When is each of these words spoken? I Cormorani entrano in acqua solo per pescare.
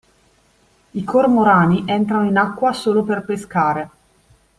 I 0.93 1.03
Cormorani 1.03 1.83
entrano 1.85 2.25
in 2.25 2.35
acqua 2.35 2.73
solo 2.73 3.03
per 3.03 3.23
pescare. 3.23 3.89